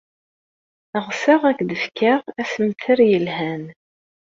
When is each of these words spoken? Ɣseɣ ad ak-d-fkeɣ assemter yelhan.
Ɣseɣ 1.05 1.41
ad 1.45 1.49
ak-d-fkeɣ 1.55 2.21
assemter 2.41 2.97
yelhan. 3.09 3.63